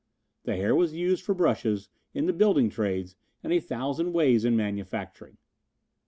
[0.45, 4.55] The hair was used for brushes, in the building trades, and a thousand ways in
[4.55, 5.37] manufacturing.